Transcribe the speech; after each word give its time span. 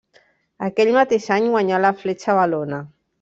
Aquell 0.67 0.89
mateix 0.95 1.27
any 1.35 1.45
guanyà 1.55 1.81
la 1.83 1.91
Fletxa 1.99 2.37
Valona. 2.41 2.81